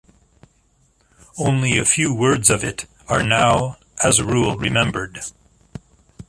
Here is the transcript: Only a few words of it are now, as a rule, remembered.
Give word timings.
Only 1.37 1.77
a 1.77 1.85
few 1.85 2.11
words 2.11 2.49
of 2.49 2.63
it 2.63 2.87
are 3.07 3.21
now, 3.21 3.77
as 4.03 4.17
a 4.17 4.25
rule, 4.25 4.57
remembered. 4.57 5.19